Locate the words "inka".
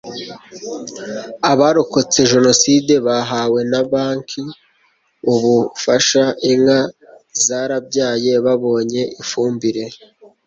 6.51-6.79